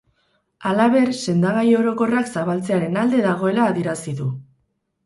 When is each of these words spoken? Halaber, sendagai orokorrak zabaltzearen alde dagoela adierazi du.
Halaber, 0.69 1.11
sendagai 1.25 1.67
orokorrak 1.83 2.33
zabaltzearen 2.35 2.99
alde 3.05 3.25
dagoela 3.31 3.71
adierazi 3.75 4.21
du. 4.25 4.33